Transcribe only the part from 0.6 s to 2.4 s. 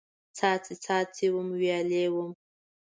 څاڅکي وم، ویالې وم